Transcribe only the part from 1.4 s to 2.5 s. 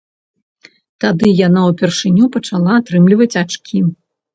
яна ўпершыню